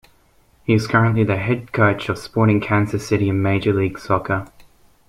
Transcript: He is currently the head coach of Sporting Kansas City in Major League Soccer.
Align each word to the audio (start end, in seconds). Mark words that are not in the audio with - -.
He 0.63 0.73
is 0.73 0.87
currently 0.87 1.23
the 1.23 1.37
head 1.37 1.71
coach 1.73 2.09
of 2.09 2.17
Sporting 2.17 2.59
Kansas 2.59 3.07
City 3.07 3.29
in 3.29 3.43
Major 3.43 3.71
League 3.71 3.99
Soccer. 3.99 4.47